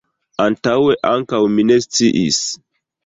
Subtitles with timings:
[0.45, 2.41] Antaŭe ankaŭ mi ne sciis.